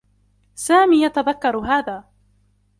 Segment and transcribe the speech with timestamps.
[0.55, 2.03] سامي يتذكّر هذا.